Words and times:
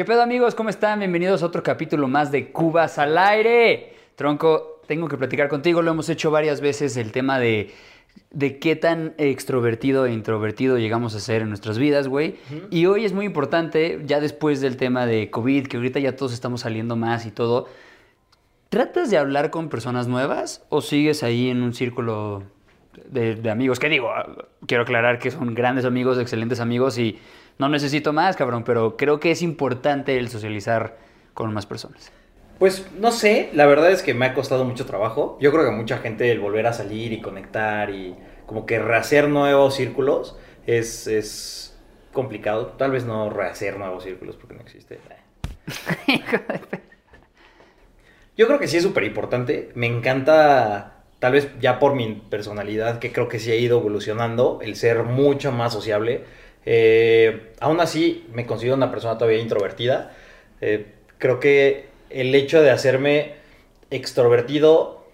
¿Qué 0.00 0.06
pedo 0.06 0.22
amigos? 0.22 0.54
¿Cómo 0.54 0.70
están? 0.70 1.00
Bienvenidos 1.00 1.42
a 1.42 1.46
otro 1.46 1.62
capítulo 1.62 2.08
más 2.08 2.32
de 2.32 2.52
Cubas 2.52 2.96
al 2.96 3.18
aire. 3.18 3.92
Tronco, 4.14 4.80
tengo 4.86 5.08
que 5.08 5.18
platicar 5.18 5.50
contigo, 5.50 5.82
lo 5.82 5.90
hemos 5.90 6.08
hecho 6.08 6.30
varias 6.30 6.62
veces, 6.62 6.96
el 6.96 7.12
tema 7.12 7.38
de, 7.38 7.74
de 8.30 8.58
qué 8.58 8.76
tan 8.76 9.12
extrovertido 9.18 10.06
e 10.06 10.12
introvertido 10.14 10.78
llegamos 10.78 11.14
a 11.14 11.20
ser 11.20 11.42
en 11.42 11.50
nuestras 11.50 11.76
vidas, 11.76 12.08
güey. 12.08 12.36
Y 12.70 12.86
hoy 12.86 13.04
es 13.04 13.12
muy 13.12 13.26
importante, 13.26 14.00
ya 14.06 14.20
después 14.20 14.62
del 14.62 14.78
tema 14.78 15.04
de 15.04 15.28
COVID, 15.28 15.66
que 15.66 15.76
ahorita 15.76 16.00
ya 16.00 16.16
todos 16.16 16.32
estamos 16.32 16.62
saliendo 16.62 16.96
más 16.96 17.26
y 17.26 17.30
todo, 17.30 17.68
¿tratas 18.70 19.10
de 19.10 19.18
hablar 19.18 19.50
con 19.50 19.68
personas 19.68 20.08
nuevas 20.08 20.64
o 20.70 20.80
sigues 20.80 21.22
ahí 21.22 21.50
en 21.50 21.62
un 21.62 21.74
círculo 21.74 22.44
de, 23.04 23.34
de 23.34 23.50
amigos? 23.50 23.78
Que 23.78 23.90
digo, 23.90 24.10
quiero 24.66 24.84
aclarar 24.84 25.18
que 25.18 25.30
son 25.30 25.54
grandes 25.54 25.84
amigos, 25.84 26.18
excelentes 26.18 26.58
amigos 26.58 26.96
y 26.96 27.18
no 27.60 27.68
necesito 27.68 28.14
más, 28.14 28.36
cabrón, 28.36 28.64
pero 28.64 28.96
creo 28.96 29.20
que 29.20 29.30
es 29.30 29.42
importante 29.42 30.16
el 30.16 30.30
socializar 30.30 30.96
con 31.34 31.52
más 31.52 31.66
personas. 31.66 32.10
Pues 32.58 32.86
no 32.98 33.12
sé, 33.12 33.50
la 33.52 33.66
verdad 33.66 33.90
es 33.90 34.02
que 34.02 34.14
me 34.14 34.24
ha 34.24 34.32
costado 34.32 34.64
mucho 34.64 34.86
trabajo. 34.86 35.36
Yo 35.42 35.52
creo 35.52 35.66
que 35.66 35.70
mucha 35.70 35.98
gente 35.98 36.32
el 36.32 36.40
volver 36.40 36.66
a 36.66 36.72
salir 36.72 37.12
y 37.12 37.20
conectar 37.20 37.90
y 37.90 38.16
como 38.46 38.64
que 38.64 38.78
rehacer 38.78 39.28
nuevos 39.28 39.74
círculos 39.74 40.38
es, 40.66 41.06
es 41.06 41.78
complicado. 42.14 42.68
Tal 42.78 42.92
vez 42.92 43.04
no 43.04 43.28
rehacer 43.28 43.78
nuevos 43.78 44.04
círculos 44.04 44.36
porque 44.36 44.54
no 44.54 44.62
existe. 44.62 44.98
Yo 48.38 48.46
creo 48.46 48.58
que 48.58 48.68
sí 48.68 48.78
es 48.78 48.82
súper 48.82 49.04
importante. 49.04 49.70
Me 49.74 49.86
encanta, 49.86 51.02
tal 51.18 51.32
vez 51.32 51.50
ya 51.60 51.78
por 51.78 51.94
mi 51.94 52.14
personalidad, 52.30 53.00
que 53.00 53.12
creo 53.12 53.28
que 53.28 53.38
sí 53.38 53.52
ha 53.52 53.56
ido 53.56 53.80
evolucionando, 53.80 54.60
el 54.62 54.76
ser 54.76 55.02
mucho 55.02 55.52
más 55.52 55.74
sociable. 55.74 56.24
Eh, 56.66 57.52
aún 57.60 57.80
así, 57.80 58.26
me 58.32 58.46
considero 58.46 58.76
una 58.76 58.90
persona 58.90 59.18
todavía 59.18 59.40
introvertida. 59.40 60.12
Eh, 60.60 60.86
creo 61.18 61.40
que 61.40 61.86
el 62.10 62.34
hecho 62.34 62.62
de 62.62 62.70
hacerme 62.70 63.34
extrovertido 63.90 65.04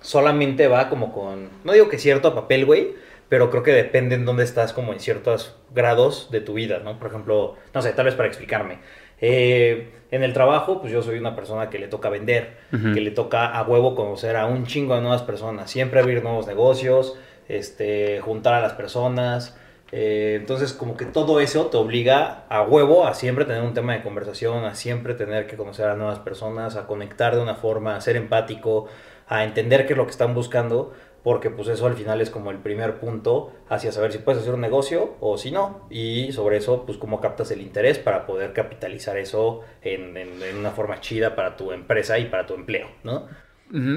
solamente 0.00 0.68
va 0.68 0.88
como 0.88 1.12
con, 1.12 1.50
no 1.64 1.72
digo 1.72 1.88
que 1.88 1.98
cierto 1.98 2.34
papel, 2.34 2.64
güey, 2.64 2.94
pero 3.28 3.50
creo 3.50 3.62
que 3.62 3.72
depende 3.72 4.14
en 4.14 4.24
dónde 4.24 4.44
estás 4.44 4.72
como 4.72 4.92
en 4.92 5.00
ciertos 5.00 5.56
grados 5.74 6.28
de 6.30 6.40
tu 6.40 6.54
vida, 6.54 6.80
¿no? 6.84 6.98
Por 6.98 7.08
ejemplo, 7.08 7.56
no 7.74 7.82
sé, 7.82 7.92
tal 7.92 8.04
vez 8.04 8.14
para 8.14 8.28
explicarme. 8.28 8.78
Eh, 9.20 9.88
en 10.10 10.22
el 10.22 10.32
trabajo, 10.32 10.80
pues 10.80 10.92
yo 10.92 11.02
soy 11.02 11.18
una 11.18 11.34
persona 11.34 11.70
que 11.70 11.78
le 11.78 11.88
toca 11.88 12.08
vender, 12.08 12.56
que 12.70 13.00
le 13.00 13.10
toca 13.10 13.46
a 13.46 13.62
huevo 13.64 13.96
conocer 13.96 14.36
a 14.36 14.46
un 14.46 14.66
chingo 14.66 14.94
de 14.94 15.00
nuevas 15.00 15.22
personas, 15.22 15.70
siempre 15.70 15.98
abrir 15.98 16.22
nuevos 16.22 16.46
negocios, 16.46 17.18
este, 17.48 18.20
juntar 18.20 18.54
a 18.54 18.60
las 18.60 18.74
personas. 18.74 19.56
Eh, 19.92 20.36
entonces, 20.40 20.72
como 20.72 20.96
que 20.96 21.06
todo 21.06 21.40
eso 21.40 21.66
te 21.66 21.76
obliga 21.76 22.44
a 22.48 22.62
huevo 22.62 23.06
a 23.06 23.14
siempre 23.14 23.44
tener 23.44 23.62
un 23.62 23.74
tema 23.74 23.92
de 23.94 24.02
conversación, 24.02 24.64
a 24.64 24.74
siempre 24.74 25.14
tener 25.14 25.46
que 25.46 25.56
conocer 25.56 25.86
a 25.88 25.96
nuevas 25.96 26.18
personas, 26.20 26.76
a 26.76 26.86
conectar 26.86 27.34
de 27.36 27.42
una 27.42 27.54
forma, 27.54 27.96
a 27.96 28.00
ser 28.00 28.16
empático, 28.16 28.86
a 29.28 29.44
entender 29.44 29.86
qué 29.86 29.92
es 29.92 29.96
lo 29.96 30.04
que 30.04 30.10
están 30.12 30.34
buscando, 30.34 30.92
porque 31.22 31.50
pues 31.50 31.68
eso 31.68 31.86
al 31.86 31.94
final 31.94 32.20
es 32.20 32.30
como 32.30 32.50
el 32.50 32.58
primer 32.58 32.98
punto 33.00 33.52
hacia 33.68 33.92
saber 33.92 34.12
si 34.12 34.18
puedes 34.18 34.42
hacer 34.42 34.54
un 34.54 34.60
negocio 34.60 35.14
o 35.20 35.38
si 35.38 35.50
no, 35.50 35.86
y 35.90 36.32
sobre 36.32 36.56
eso 36.58 36.84
pues 36.86 36.98
cómo 36.98 37.20
captas 37.20 37.50
el 37.50 37.60
interés 37.62 37.98
para 37.98 38.26
poder 38.26 38.52
capitalizar 38.52 39.16
eso 39.18 39.62
en, 39.82 40.16
en- 40.16 40.56
una 40.56 40.70
forma 40.72 41.00
chida 41.00 41.34
para 41.36 41.56
tu 41.56 41.72
empresa 41.72 42.18
y 42.18 42.26
para 42.26 42.46
tu 42.46 42.54
empleo, 42.54 42.88
¿no? 43.04 43.26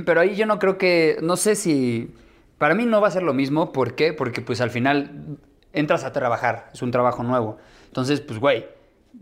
Pero 0.06 0.22
ahí 0.22 0.36
yo 0.36 0.46
no 0.46 0.58
creo 0.60 0.78
que, 0.78 1.18
no 1.22 1.38
sé 1.38 1.56
si, 1.56 2.12
para 2.58 2.74
mí 2.76 2.86
no 2.86 3.02
va 3.02 3.08
a 3.10 3.12
ser 3.12 3.24
lo 3.24 3.34
mismo, 3.34 3.72
¿por 3.72 3.94
qué? 3.96 4.14
Porque 4.14 4.42
pues 4.42 4.62
al 4.62 4.72
final 4.72 5.38
entras 5.74 6.04
a 6.04 6.12
trabajar, 6.12 6.70
es 6.74 6.82
un 6.82 6.92
trabajo 6.92 7.24
nuevo. 7.24 7.58
Entonces, 7.88 8.22
pues 8.22 8.40
güey, 8.40 8.66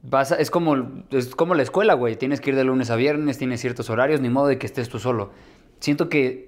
vas 0.03 0.31
a- 0.31 0.35
es 0.35 0.51
como 0.51 0.75
es 1.11 1.35
como 1.35 1.55
la 1.55 1.63
escuela, 1.63 1.93
güey, 1.93 2.15
tienes 2.15 2.41
que 2.41 2.49
ir 2.51 2.55
de 2.55 2.63
lunes 2.63 2.89
a 2.89 2.95
viernes, 2.95 3.37
tienes 3.37 3.61
ciertos 3.61 3.89
horarios, 3.89 4.21
ni 4.21 4.29
modo 4.29 4.47
de 4.47 4.57
que 4.57 4.65
estés 4.65 4.89
tú 4.89 4.99
solo. 4.99 5.31
Siento 5.79 6.09
que 6.09 6.47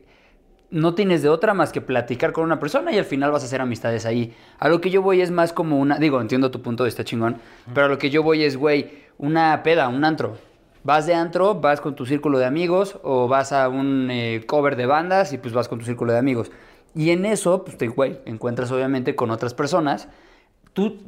no 0.71 0.93
tienes 0.93 1.23
de 1.23 1.29
otra 1.29 1.53
más 1.55 1.71
que 1.71 1.81
platicar 1.81 2.31
con 2.31 2.43
una 2.43 2.59
persona 2.59 2.91
y 2.91 2.97
al 2.99 3.05
final 3.05 3.31
vas 3.31 3.41
a 3.43 3.47
hacer 3.47 3.59
amistades 3.61 4.05
ahí. 4.05 4.35
A 4.59 4.69
lo 4.69 4.81
que 4.81 4.89
yo 4.91 5.01
voy 5.01 5.21
es 5.21 5.31
más 5.31 5.51
como 5.51 5.79
una, 5.79 5.97
digo, 5.97 6.21
entiendo 6.21 6.51
tu 6.51 6.61
punto, 6.61 6.85
está 6.85 7.03
chingón, 7.03 7.37
pero 7.73 7.87
a 7.87 7.89
lo 7.89 7.97
que 7.97 8.09
yo 8.11 8.21
voy 8.21 8.43
es, 8.43 8.55
güey, 8.55 8.91
una 9.17 9.63
peda, 9.63 9.87
un 9.87 10.05
antro. 10.05 10.37
Vas 10.83 11.05
de 11.07 11.13
antro, 11.13 11.55
vas 11.55 11.81
con 11.81 11.95
tu 11.95 12.05
círculo 12.05 12.37
de 12.39 12.45
amigos 12.45 12.99
o 13.03 13.27
vas 13.27 13.51
a 13.51 13.67
un 13.67 14.09
eh, 14.11 14.43
cover 14.45 14.75
de 14.75 14.85
bandas 14.85 15.33
y 15.33 15.37
pues 15.37 15.53
vas 15.53 15.67
con 15.67 15.79
tu 15.79 15.85
círculo 15.85 16.13
de 16.13 16.19
amigos. 16.19 16.51
Y 16.95 17.11
en 17.11 17.25
eso, 17.25 17.63
pues 17.63 17.77
te, 17.77 17.87
güey, 17.87 18.19
encuentras 18.25 18.71
obviamente 18.71 19.15
con 19.15 19.31
otras 19.31 19.53
personas. 19.53 20.07
Tú 20.73 20.99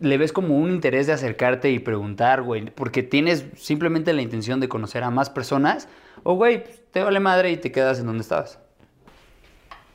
le 0.00 0.16
ves 0.18 0.32
como 0.32 0.56
un 0.56 0.70
interés 0.70 1.06
de 1.06 1.12
acercarte 1.12 1.70
y 1.70 1.78
preguntar, 1.78 2.42
güey, 2.42 2.66
porque 2.70 3.02
tienes 3.02 3.44
simplemente 3.56 4.12
la 4.12 4.22
intención 4.22 4.60
de 4.60 4.68
conocer 4.68 5.02
a 5.02 5.10
más 5.10 5.30
personas 5.30 5.88
o, 6.22 6.34
güey, 6.34 6.64
pues, 6.64 6.80
te 6.90 7.02
vale 7.02 7.20
madre 7.20 7.50
y 7.50 7.56
te 7.56 7.70
quedas 7.70 8.00
en 8.00 8.06
donde 8.06 8.22
estabas. 8.22 8.58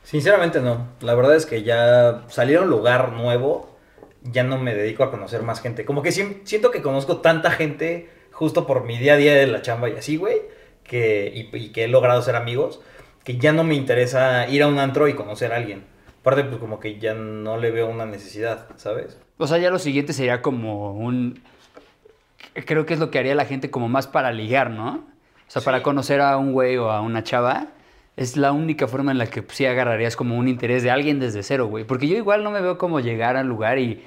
Sinceramente 0.02 0.60
no, 0.60 0.86
la 1.00 1.14
verdad 1.16 1.34
es 1.34 1.46
que 1.46 1.64
ya 1.64 2.22
salir 2.28 2.58
a 2.58 2.62
un 2.62 2.70
lugar 2.70 3.12
nuevo, 3.12 3.76
ya 4.22 4.44
no 4.44 4.56
me 4.56 4.74
dedico 4.74 5.02
a 5.02 5.10
conocer 5.10 5.42
más 5.42 5.60
gente. 5.60 5.84
Como 5.84 6.02
que 6.02 6.12
siento 6.12 6.70
que 6.70 6.80
conozco 6.80 7.18
tanta 7.18 7.50
gente 7.50 8.08
justo 8.30 8.66
por 8.66 8.84
mi 8.84 8.98
día 8.98 9.14
a 9.14 9.16
día 9.16 9.34
de 9.34 9.48
la 9.48 9.62
chamba 9.62 9.88
y 9.88 9.94
así, 9.94 10.16
güey, 10.16 10.42
que, 10.84 11.32
y, 11.52 11.56
y 11.56 11.72
que 11.72 11.84
he 11.84 11.88
logrado 11.88 12.22
ser 12.22 12.36
amigos, 12.36 12.80
que 13.26 13.38
ya 13.38 13.52
no 13.52 13.64
me 13.64 13.74
interesa 13.74 14.48
ir 14.48 14.62
a 14.62 14.68
un 14.68 14.78
antro 14.78 15.08
y 15.08 15.14
conocer 15.14 15.52
a 15.52 15.56
alguien. 15.56 15.82
Aparte, 16.20 16.44
pues 16.44 16.60
como 16.60 16.78
que 16.78 17.00
ya 17.00 17.12
no 17.12 17.56
le 17.56 17.72
veo 17.72 17.88
una 17.88 18.06
necesidad, 18.06 18.68
¿sabes? 18.76 19.20
O 19.36 19.48
sea, 19.48 19.58
ya 19.58 19.68
lo 19.68 19.80
siguiente 19.80 20.12
sería 20.12 20.42
como 20.42 20.92
un... 20.92 21.42
Creo 22.54 22.86
que 22.86 22.94
es 22.94 23.00
lo 23.00 23.10
que 23.10 23.18
haría 23.18 23.34
la 23.34 23.44
gente 23.44 23.68
como 23.68 23.88
más 23.88 24.06
para 24.06 24.30
ligar, 24.30 24.70
¿no? 24.70 25.04
O 25.48 25.50
sea, 25.50 25.60
para 25.60 25.82
conocer 25.82 26.20
a 26.20 26.36
un 26.36 26.52
güey 26.52 26.76
o 26.76 26.92
a 26.92 27.00
una 27.00 27.24
chava, 27.24 27.70
es 28.16 28.36
la 28.36 28.52
única 28.52 28.86
forma 28.86 29.10
en 29.10 29.18
la 29.18 29.26
que 29.26 29.42
pues, 29.42 29.58
sí 29.58 29.66
agarrarías 29.66 30.14
como 30.14 30.38
un 30.38 30.46
interés 30.46 30.84
de 30.84 30.92
alguien 30.92 31.18
desde 31.18 31.42
cero, 31.42 31.66
güey. 31.66 31.82
Porque 31.82 32.06
yo 32.06 32.16
igual 32.16 32.44
no 32.44 32.52
me 32.52 32.60
veo 32.60 32.78
como 32.78 33.00
llegar 33.00 33.36
al 33.36 33.48
lugar 33.48 33.80
y... 33.80 34.04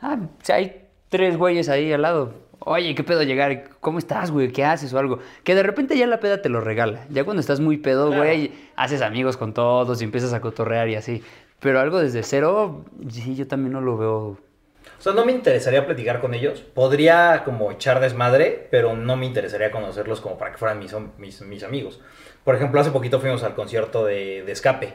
Ah, 0.00 0.16
o 0.18 0.44
sea, 0.44 0.56
hay 0.56 0.86
tres 1.10 1.36
güeyes 1.36 1.68
ahí 1.68 1.92
al 1.92 2.00
lado. 2.00 2.32
Oye, 2.64 2.94
¿qué 2.94 3.02
pedo 3.04 3.22
llegar? 3.22 3.64
¿Cómo 3.80 3.98
estás, 3.98 4.30
güey? 4.30 4.52
¿Qué 4.52 4.64
haces 4.64 4.92
o 4.92 4.98
algo? 4.98 5.18
Que 5.44 5.54
de 5.54 5.62
repente 5.62 5.96
ya 5.96 6.06
la 6.06 6.20
peda 6.20 6.42
te 6.42 6.48
lo 6.48 6.60
regala. 6.60 7.06
Ya 7.10 7.24
cuando 7.24 7.40
estás 7.40 7.60
muy 7.60 7.76
pedo, 7.78 8.08
Claro. 8.08 8.22
güey, 8.22 8.52
haces 8.76 9.02
amigos 9.02 9.36
con 9.36 9.52
todos 9.54 10.00
y 10.00 10.04
empiezas 10.04 10.32
a 10.32 10.40
cotorrear 10.40 10.88
y 10.88 10.94
así. 10.96 11.22
Pero 11.60 11.80
algo 11.80 11.98
desde 12.00 12.22
cero, 12.22 12.84
sí, 13.10 13.34
yo 13.36 13.46
también 13.46 13.72
no 13.72 13.80
lo 13.80 13.96
veo 13.96 14.16
O 14.98 15.02
sea, 15.02 15.12
no 15.12 15.24
me 15.24 15.32
interesaría 15.32 15.84
platicar 15.86 16.20
con 16.20 16.34
ellos. 16.34 16.60
Podría 16.60 17.42
como 17.44 17.70
echar 17.72 18.00
desmadre, 18.00 18.68
pero 18.70 18.94
no 18.96 19.16
me 19.16 19.26
interesaría 19.26 19.70
conocerlos 19.70 20.20
como 20.20 20.38
para 20.38 20.52
que 20.52 20.58
fueran 20.58 20.78
mis, 20.78 20.94
mis, 21.18 21.40
mis 21.42 21.62
amigos. 21.64 22.00
Por 22.44 22.54
ejemplo, 22.56 22.80
hace 22.80 22.90
poquito 22.90 23.20
fuimos 23.20 23.42
al 23.44 23.54
concierto 23.54 24.04
de, 24.04 24.42
de 24.44 24.52
Escape, 24.52 24.92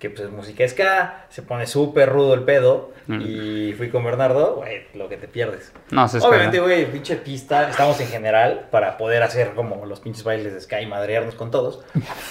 que 0.00 0.08
pues 0.08 0.22
es 0.22 0.30
música 0.30 0.66
ska, 0.66 1.26
se 1.28 1.42
pone 1.42 1.66
súper 1.66 2.08
rudo 2.08 2.32
el 2.32 2.42
pedo. 2.42 2.90
Mm. 3.06 3.20
Y 3.20 3.72
fui 3.74 3.90
con 3.90 4.02
Bernardo, 4.02 4.56
güey, 4.56 4.84
lo 4.94 5.08
que 5.08 5.16
te 5.16 5.28
pierdes. 5.28 5.72
No, 5.90 6.08
se 6.08 6.18
espera. 6.18 6.30
Obviamente, 6.34 6.60
güey, 6.60 6.90
pinche 6.90 7.16
pista, 7.16 7.68
estamos 7.68 8.00
en 8.00 8.06
general 8.08 8.68
para 8.70 8.96
poder 8.96 9.22
hacer 9.22 9.50
como 9.54 9.84
los 9.84 10.00
pinches 10.00 10.24
bailes 10.24 10.54
de 10.54 10.60
ska 10.60 10.80
y 10.80 10.86
madrearnos 10.86 11.34
con 11.34 11.50
todos. 11.50 11.84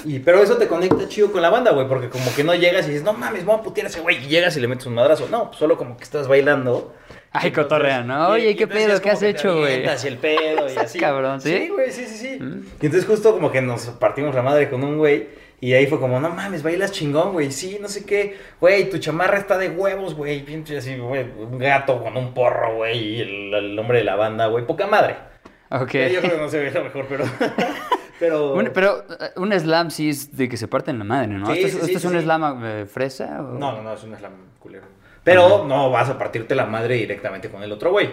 Y, 0.04 0.20
pero 0.20 0.42
eso 0.42 0.58
te 0.58 0.68
conecta 0.68 1.08
chido 1.08 1.32
con 1.32 1.44
la 1.44 1.52
banda, 1.52 1.72
güey, 1.72 1.88
porque 1.88 2.10
como 2.10 2.34
que 2.36 2.44
no 2.44 2.56
llegas 2.56 2.88
y 2.88 2.90
dices, 2.90 3.04
no 3.04 3.14
mames, 3.14 3.46
vamos 3.46 3.62
a 3.62 3.64
putear 3.66 3.86
a 3.86 3.90
ese 3.90 4.00
güey, 4.00 4.18
y 4.18 4.28
llegas 4.28 4.58
y 4.58 4.62
le 4.62 4.68
metes 4.68 4.88
un 4.88 4.96
madrazo. 4.96 5.28
No, 5.30 5.48
pues 5.48 5.58
solo 5.58 5.78
como 5.78 5.96
que 5.96 6.04
estás 6.04 6.28
bailando. 6.28 6.96
Ay, 7.32 7.50
Entonces, 7.50 7.64
cotorrean, 7.64 8.08
¿no? 8.08 8.30
Oye, 8.30 8.56
¿qué 8.56 8.66
pedo? 8.66 9.00
¿Qué 9.00 9.12
has 9.12 9.22
hecho, 9.22 9.60
güey? 9.60 9.84
Y 9.84 10.08
el 10.08 10.18
pedo 10.18 10.74
y 10.74 10.78
así. 10.78 10.98
cabrón, 10.98 11.40
¿sí? 11.40 11.56
Sí, 11.56 11.70
güey, 11.70 11.92
sí, 11.92 12.06
sí, 12.06 12.18
sí. 12.18 12.40
Mm. 12.40 12.66
Y 12.82 12.86
entonces 12.88 13.06
justo 13.06 13.32
como 13.34 13.52
que 13.52 13.62
nos 13.62 13.86
partimos 13.88 14.34
la 14.34 14.42
madre 14.42 14.70
con 14.72 14.84
un 14.84 14.98
güey 14.98 15.28
y 15.62 15.74
ahí 15.74 15.88
fue 15.88 16.00
como, 16.00 16.20
no 16.20 16.30
mames, 16.30 16.64
bailas 16.64 16.92
chingón, 16.92 17.34
güey, 17.34 17.52
sí, 17.52 17.78
no 17.82 17.88
sé 17.88 18.06
qué. 18.06 18.38
Güey, 18.62 18.90
tu 18.90 18.98
chamarra 18.98 19.38
está 19.38 19.58
de 19.58 19.70
huevos, 19.70 20.16
güey, 20.16 20.46
así, 20.78 20.98
güey, 20.98 21.24
un 21.38 21.58
gato 21.58 22.02
con 22.02 22.16
un 22.18 22.34
porro, 22.34 22.76
güey, 22.78 22.98
y 22.98 23.22
el, 23.22 23.54
el 23.54 23.76
nombre 23.76 24.00
de 24.00 24.04
la 24.06 24.16
banda, 24.16 24.48
güey, 24.48 24.66
poca 24.66 24.88
madre. 24.88 25.16
Ok. 25.72 25.92
Yo 25.94 26.20
creo 26.22 26.32
que 26.32 26.38
no 26.38 26.50
se 26.50 26.60
ve 26.60 26.72
lo 26.72 26.84
mejor, 26.86 27.06
pero... 27.08 27.26
pero... 28.20 28.54
Un- 28.54 28.72
pero 28.74 29.04
eh, 29.10 29.32
un 29.36 29.52
slam 29.54 29.92
sí 29.92 30.10
es 30.10 30.36
de 30.36 30.50
que 30.50 30.58
se 30.58 30.68
parten 30.68 30.98
la 30.98 31.06
madre, 31.06 31.28
¿no? 31.28 31.46
Sí, 31.48 31.54
¿Esto, 31.62 31.68
es- 31.68 31.74
sí, 31.74 31.80
esto 31.80 32.00
sí, 32.00 32.08
es 32.08 32.14
un 32.14 32.22
slam 32.22 32.66
eh, 32.66 32.86
fresa? 32.86 33.40
o- 33.42 33.54
No, 33.58 33.74
no, 33.74 33.82
no, 33.84 33.94
es 33.94 34.04
un 34.04 34.16
slam 34.16 34.34
culero. 34.60 34.86
Pero 35.24 35.66
no 35.68 35.92
vas 35.92 36.10
a 36.10 36.18
partirte 36.18 36.56
la 36.56 36.66
madre 36.66 36.96
directamente 36.96 37.50
con 37.50 37.62
el 37.62 37.72
otro 37.72 37.92
güey. 37.92 38.10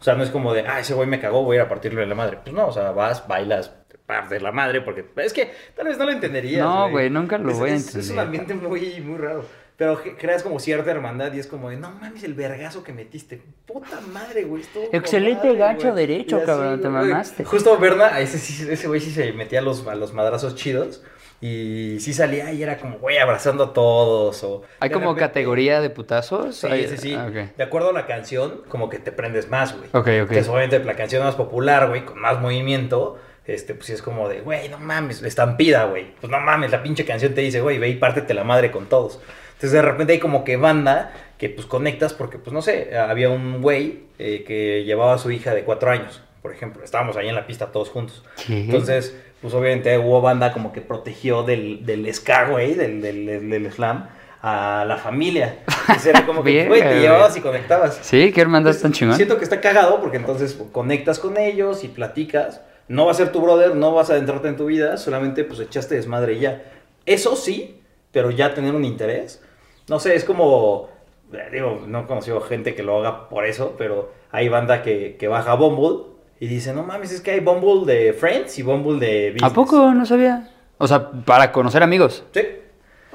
O 0.00 0.02
sea, 0.02 0.14
no 0.14 0.22
es 0.24 0.30
como 0.30 0.54
de, 0.54 0.66
ah, 0.66 0.80
ese 0.80 0.94
güey 0.94 1.06
me 1.06 1.20
cagó, 1.20 1.42
voy 1.44 1.56
a 1.56 1.60
ir 1.60 1.66
a 1.66 1.68
partirle 1.68 2.06
la 2.06 2.14
madre. 2.14 2.38
Pues 2.42 2.54
no, 2.54 2.68
o 2.68 2.72
sea, 2.72 2.90
vas, 2.92 3.28
bailas, 3.28 3.72
te 3.88 3.98
partes 3.98 4.40
la 4.40 4.50
madre, 4.50 4.80
porque 4.80 5.04
es 5.16 5.32
que 5.34 5.50
tal 5.76 5.86
vez 5.88 5.98
no 5.98 6.06
lo 6.06 6.12
entenderías. 6.12 6.64
No, 6.66 6.90
güey, 6.90 7.10
nunca 7.10 7.36
lo 7.38 7.50
Es- 7.50 7.58
voy 7.58 7.70
a 7.70 7.74
es- 7.74 7.86
Es 7.88 7.94
un 7.94 8.00
entender. 8.18 8.24
ambiente 8.24 8.54
muy, 8.54 9.00
muy 9.02 9.18
raro. 9.18 9.44
Pero 9.76 9.98
creas 10.18 10.42
como 10.42 10.58
cierta 10.60 10.90
hermandad 10.90 11.32
y 11.32 11.38
es 11.38 11.46
como 11.46 11.70
de, 11.70 11.76
no 11.78 11.90
mames, 11.90 12.22
el 12.24 12.34
vergazo 12.34 12.82
que 12.84 12.92
metiste. 12.92 13.40
Puta 13.66 13.98
madre, 14.12 14.44
güey. 14.44 14.62
Excelente 14.92 15.46
madre, 15.46 15.58
gancho 15.58 15.92
güey". 15.92 16.06
derecho, 16.06 16.36
así, 16.36 16.44
cabrón, 16.46 16.82
te 16.82 16.88
güey. 16.88 17.08
mamaste. 17.08 17.44
Justo 17.44 17.78
Berna, 17.78 18.20
ese, 18.20 18.72
ese 18.72 18.88
güey 18.88 19.00
sí 19.00 19.10
se 19.10 19.32
metía 19.32 19.60
a 19.60 19.62
los, 19.62 19.86
a 19.86 19.94
los 19.94 20.12
madrazos 20.12 20.54
chidos. 20.54 21.02
Y 21.40 21.96
sí 22.00 22.12
salía 22.12 22.52
y 22.52 22.62
era 22.62 22.76
como, 22.76 22.98
güey, 22.98 23.16
abrazando 23.18 23.64
a 23.64 23.72
todos. 23.72 24.42
O 24.44 24.62
¿Hay 24.78 24.90
como 24.90 25.06
repente- 25.14 25.20
categoría 25.20 25.80
de 25.80 25.88
putazos? 25.90 26.56
Sí, 26.56 26.66
Hay- 26.66 26.86
sí, 26.88 26.96
sí. 26.98 27.14
ah. 27.14 27.30
De 27.30 27.62
acuerdo 27.64 27.90
a 27.90 27.92
la 27.94 28.06
canción, 28.06 28.62
como 28.68 28.90
que 28.90 28.98
te 28.98 29.10
prendes 29.10 29.48
más, 29.48 29.72
güey. 29.76 29.88
Ok, 29.92 29.96
ok. 29.96 30.06
Entonces, 30.08 30.48
obviamente, 30.48 30.78
la 30.84 30.94
canción 30.96 31.24
más 31.24 31.36
popular, 31.36 31.88
güey, 31.88 32.04
con 32.04 32.18
más 32.20 32.38
movimiento, 32.40 33.18
este, 33.46 33.74
pues 33.74 33.86
sí 33.86 33.92
es 33.94 34.02
como 34.02 34.28
de, 34.28 34.42
güey, 34.42 34.68
no 34.68 34.78
mames, 34.78 35.22
estampida, 35.22 35.84
güey. 35.84 36.14
Pues 36.20 36.30
no 36.30 36.38
mames, 36.40 36.70
la 36.72 36.82
pinche 36.82 37.06
canción 37.06 37.32
te 37.34 37.40
dice, 37.40 37.62
güey, 37.62 37.78
ve 37.78 37.88
y 37.88 37.96
pártete 37.96 38.34
la 38.34 38.44
madre 38.44 38.70
con 38.70 38.86
todos. 38.86 39.18
Entonces, 39.54 39.72
de 39.72 39.82
repente 39.82 40.12
hay 40.12 40.18
como 40.18 40.44
que 40.44 40.56
banda 40.58 41.12
que, 41.38 41.48
pues, 41.48 41.66
conectas 41.66 42.12
porque, 42.12 42.36
pues, 42.38 42.52
no 42.52 42.60
sé, 42.60 42.96
había 42.96 43.30
un 43.30 43.62
güey 43.62 44.04
eh, 44.18 44.44
que 44.46 44.84
llevaba 44.84 45.14
a 45.14 45.18
su 45.18 45.30
hija 45.30 45.54
de 45.54 45.64
cuatro 45.64 45.90
años, 45.90 46.22
por 46.42 46.52
ejemplo. 46.52 46.82
Estábamos 46.82 47.16
ahí 47.16 47.28
en 47.28 47.34
la 47.34 47.46
pista 47.46 47.66
todos 47.66 47.90
juntos. 47.90 48.22
Entonces, 48.48 49.14
pues 49.40 49.54
obviamente 49.54 49.96
hubo 49.98 50.20
banda 50.20 50.52
como 50.52 50.72
que 50.72 50.80
protegió 50.80 51.42
del, 51.42 51.84
del 51.86 52.12
ska, 52.14 52.48
güey, 52.48 52.74
del, 52.74 53.00
del, 53.00 53.48
del, 53.48 53.72
slam, 53.72 54.08
a 54.42 54.84
la 54.86 54.96
familia. 54.96 55.60
Entonces 55.66 56.06
era 56.06 56.26
como 56.26 56.42
que, 56.44 56.66
güey, 56.66 56.82
te 56.82 57.00
llevabas 57.00 57.36
y 57.36 57.40
conectabas. 57.40 57.98
Sí, 58.02 58.32
qué 58.32 58.40
hermandad 58.40 58.74
tan 58.76 58.92
chingón. 58.92 59.16
Siento 59.16 59.38
que 59.38 59.44
está 59.44 59.60
cagado 59.60 60.00
porque 60.00 60.18
entonces 60.18 60.58
conectas 60.72 61.18
con 61.18 61.36
ellos 61.36 61.84
y 61.84 61.88
platicas. 61.88 62.60
No 62.88 63.06
va 63.06 63.12
a 63.12 63.14
ser 63.14 63.30
tu 63.30 63.40
brother, 63.40 63.76
no 63.76 63.94
vas 63.94 64.10
a 64.10 64.14
adentrarte 64.14 64.48
en 64.48 64.56
tu 64.56 64.66
vida, 64.66 64.96
solamente 64.96 65.44
pues 65.44 65.60
echaste 65.60 65.94
desmadre 65.94 66.34
y 66.34 66.40
ya. 66.40 66.64
Eso 67.06 67.36
sí, 67.36 67.80
pero 68.10 68.30
ya 68.30 68.52
tener 68.52 68.74
un 68.74 68.84
interés. 68.84 69.40
No 69.88 70.00
sé, 70.00 70.16
es 70.16 70.24
como, 70.24 70.88
eh, 71.32 71.48
digo, 71.52 71.84
no 71.86 72.00
he 72.00 72.06
conocido 72.06 72.40
gente 72.40 72.74
que 72.74 72.82
lo 72.82 72.98
haga 72.98 73.28
por 73.28 73.46
eso, 73.46 73.76
pero 73.78 74.12
hay 74.32 74.48
banda 74.48 74.82
que, 74.82 75.16
que 75.18 75.28
baja 75.28 75.54
Bumble 75.54 76.09
y 76.40 76.46
dice, 76.48 76.72
no 76.72 76.82
mames, 76.82 77.12
es 77.12 77.20
que 77.20 77.30
hay 77.32 77.40
Bumble 77.40 77.84
de 77.92 78.12
Friends 78.12 78.58
y 78.58 78.62
Bumble 78.62 78.98
de 78.98 79.30
Business. 79.32 79.50
¿A 79.52 79.54
poco? 79.54 79.92
No 79.94 80.04
sabía. 80.06 80.48
O 80.78 80.88
sea, 80.88 81.10
para 81.10 81.52
conocer 81.52 81.82
amigos. 81.82 82.24
Sí. 82.32 82.40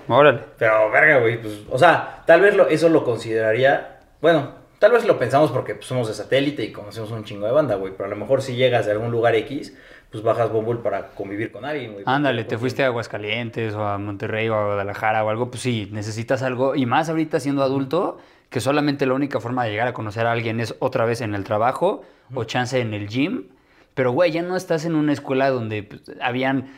Órale. 0.08 0.42
Pero, 0.60 0.92
verga, 0.92 1.20
güey, 1.20 1.42
pues, 1.42 1.62
o 1.70 1.78
sea, 1.80 2.22
tal 2.28 2.42
vez 2.42 2.56
lo- 2.56 2.68
eso 2.68 2.88
lo 2.90 3.04
consideraría, 3.04 4.00
bueno, 4.22 4.52
tal 4.78 4.92
vez 4.92 5.04
lo 5.06 5.18
pensamos 5.18 5.52
porque 5.52 5.74
pues, 5.74 5.88
somos 5.88 6.08
de 6.08 6.14
satélite 6.14 6.64
y 6.64 6.72
conocemos 6.72 7.10
un 7.10 7.24
chingo 7.24 7.48
de 7.48 7.52
banda, 7.52 7.74
güey, 7.76 7.92
pero 7.98 8.06
a 8.06 8.10
lo 8.10 8.16
mejor 8.16 8.44
si 8.44 8.56
llegas 8.56 8.86
de 8.86 8.92
algún 8.92 9.10
lugar 9.10 9.34
X, 9.34 9.76
pues 10.12 10.24
bajas 10.24 10.52
Bumble 10.52 10.76
para 10.84 11.08
convivir 11.10 11.52
con 11.52 11.66
alguien, 11.66 11.94
güey. 11.94 12.04
Ándale, 12.08 12.44
te 12.44 12.58
fuiste 12.60 12.84
a 12.84 12.88
Aguascalientes 12.88 13.74
o 13.74 13.84
a 13.84 13.98
Monterrey 13.98 14.48
o 14.50 14.54
a 14.56 14.66
Guadalajara 14.68 15.24
o 15.26 15.30
algo, 15.30 15.50
pues 15.50 15.64
sí, 15.64 15.90
necesitas 15.92 16.44
algo. 16.44 16.76
Y 16.76 16.86
más 16.86 17.10
ahorita 17.10 17.40
siendo 17.40 17.64
adulto, 17.64 18.20
que 18.50 18.60
solamente 18.62 19.06
la 19.06 19.14
única 19.14 19.40
forma 19.40 19.64
de 19.66 19.72
llegar 19.72 19.88
a 19.88 19.94
conocer 19.94 20.26
a 20.28 20.32
alguien 20.32 20.60
es 20.60 20.76
otra 20.80 21.06
vez 21.06 21.22
en 21.22 21.36
el 21.36 21.44
trabajo 21.44 22.04
o 22.34 22.44
chance 22.44 22.80
en 22.80 22.94
el 22.94 23.08
gym. 23.08 23.46
Pero, 23.94 24.12
güey, 24.12 24.32
ya 24.32 24.42
no 24.42 24.56
estás 24.58 24.86
en 24.86 24.96
una 24.96 25.14
escuela 25.14 25.50
donde 25.50 25.84
pues, 25.84 26.02
habían 26.22 26.70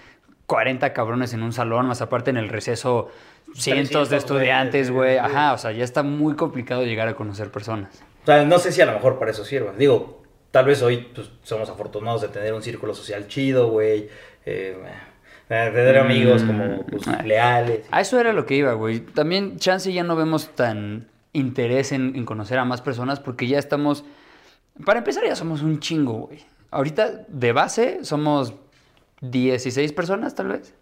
40 0.46 0.94
cabrones 0.94 1.34
en 1.34 1.44
un 1.44 1.52
salón, 1.54 1.88
más 1.88 2.02
aparte 2.02 2.30
en 2.30 2.38
el 2.38 2.50
receso 2.50 3.10
cientos 3.54 4.10
300 4.10 4.10
de 4.10 4.18
estudiantes, 4.18 4.92
güey. 4.92 5.18
Ajá, 5.18 5.54
o 5.54 5.58
sea, 5.58 5.72
ya 5.72 5.84
está 5.84 6.04
muy 6.04 6.36
complicado 6.36 6.84
llegar 6.84 7.08
a 7.08 7.16
conocer 7.16 7.50
personas. 7.52 8.02
O 8.24 8.26
sea, 8.26 8.44
no 8.46 8.60
sé 8.60 8.72
si 8.72 8.82
a 8.82 8.86
lo 8.86 8.94
mejor 8.94 9.20
para 9.20 9.32
eso 9.32 9.44
sirva. 9.46 9.74
Digo, 9.78 10.24
tal 10.52 10.66
vez 10.66 10.82
hoy 10.82 11.08
pues, 11.16 11.30
somos 11.44 11.70
afortunados 11.70 12.22
de 12.22 12.28
tener 12.30 12.54
un 12.54 12.62
círculo 12.62 12.94
social 12.94 13.28
chido, 13.28 13.70
güey. 13.70 14.10
eh, 14.46 14.78
de 15.50 15.72
tener 15.72 15.98
amigos 15.98 16.44
como 16.44 16.84
pues, 16.86 17.08
Mm. 17.08 17.26
leales. 17.26 17.86
A 17.92 18.02
eso 18.02 18.20
era 18.20 18.32
lo 18.34 18.46
que 18.46 18.56
iba, 18.56 18.74
güey. 18.74 19.00
También, 19.00 19.58
chance, 19.60 19.92
ya 19.92 20.04
no 20.04 20.16
vemos 20.16 20.50
tan 20.56 21.08
interés 21.34 21.92
en, 21.92 22.16
en 22.16 22.26
conocer 22.26 22.58
a 22.60 22.66
más 22.66 22.82
personas 22.82 23.20
porque 23.20 23.48
ya 23.48 23.60
estamos. 23.60 24.04
Para 24.86 25.00
empezar, 25.00 25.24
ya 25.26 25.36
somos 25.36 25.62
un 25.62 25.80
chingo, 25.80 26.14
güey. 26.28 26.40
Ahorita, 26.72 27.26
de 27.28 27.52
base, 27.52 28.04
somos 28.04 28.54
16 29.22 29.94
personas, 29.94 30.36
tal 30.36 30.50
vez. 30.50 30.74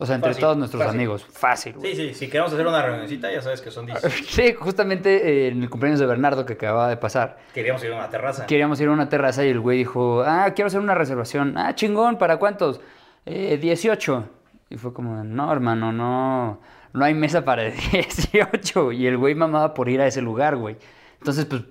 O 0.00 0.06
sea, 0.06 0.14
entre 0.14 0.30
Fácil, 0.30 0.40
todos 0.42 0.56
nuestros 0.56 0.80
fácil. 0.82 0.96
amigos. 0.96 1.24
Fácil, 1.28 1.72
güey. 1.74 1.96
Sí, 1.96 2.08
sí, 2.08 2.14
si 2.14 2.28
queremos 2.28 2.52
hacer 2.52 2.64
una 2.66 2.80
reunioncita, 2.82 3.32
ya 3.32 3.42
sabes 3.42 3.60
que 3.60 3.70
son 3.72 3.86
10. 3.86 4.00
Sí, 4.28 4.54
justamente 4.54 5.46
eh, 5.46 5.48
en 5.48 5.60
el 5.62 5.68
cumpleaños 5.68 5.98
de 5.98 6.06
Bernardo 6.06 6.46
que 6.46 6.52
acababa 6.52 6.88
de 6.88 6.96
pasar. 6.96 7.38
Queríamos 7.52 7.82
ir 7.82 7.92
a 7.92 7.96
una 7.96 8.08
terraza. 8.08 8.46
Queríamos 8.46 8.80
ir 8.80 8.88
a 8.88 8.92
una 8.92 9.08
terraza 9.08 9.44
y 9.44 9.48
el 9.48 9.58
güey 9.58 9.78
dijo, 9.78 10.22
ah, 10.24 10.52
quiero 10.54 10.68
hacer 10.68 10.78
una 10.80 10.94
reservación. 10.94 11.58
Ah, 11.58 11.74
chingón, 11.74 12.16
¿para 12.16 12.36
cuántos? 12.36 12.80
Eh, 13.26 13.58
18. 13.60 14.24
Y 14.70 14.76
fue 14.76 14.92
como, 14.92 15.24
no, 15.24 15.50
hermano, 15.50 15.92
no, 15.92 16.60
no 16.92 17.04
hay 17.04 17.14
mesa 17.14 17.44
para 17.44 17.64
18. 17.92 18.92
Y 18.92 19.06
el 19.06 19.16
güey 19.16 19.34
mamaba 19.34 19.74
por 19.74 19.88
ir 19.88 20.00
a 20.00 20.06
ese 20.06 20.22
lugar, 20.22 20.56
güey. 20.56 20.76
Entonces, 21.18 21.44
pues, 21.44 21.62